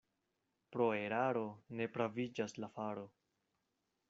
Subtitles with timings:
[0.75, 1.45] Pro eraro
[1.81, 3.09] ne praviĝas la faro.